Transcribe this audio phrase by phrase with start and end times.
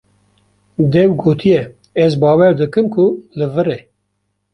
[0.91, 1.61] Dêw gotiye:
[2.03, 3.05] Ez bawer dikim ku
[3.37, 3.77] li vir e.